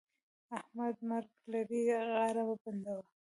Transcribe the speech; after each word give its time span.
احمده! 0.59 1.01
مرګ 1.09 1.31
لرې؛ 1.51 1.81
غاړه 2.13 2.43
مه 2.47 2.55
بندوه. 2.61 3.03